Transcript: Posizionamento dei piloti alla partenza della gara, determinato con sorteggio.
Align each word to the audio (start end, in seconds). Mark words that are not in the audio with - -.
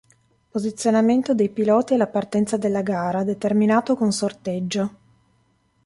Posizionamento 0.49 1.35
dei 1.35 1.49
piloti 1.49 1.93
alla 1.93 2.07
partenza 2.07 2.57
della 2.57 2.81
gara, 2.81 3.23
determinato 3.23 3.95
con 3.95 4.11
sorteggio. 4.11 4.95